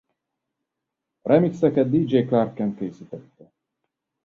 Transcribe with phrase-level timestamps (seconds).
[1.23, 3.51] A remixeket Dj Clark Kent készítette.